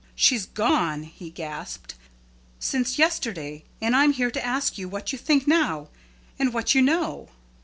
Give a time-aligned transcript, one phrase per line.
[0.15, 1.93] "She's gone!" he gasped.
[2.57, 3.65] "Since yesterday.
[3.79, 5.89] And I'm here to ask you what you think now?
[6.39, 7.29] And what you know."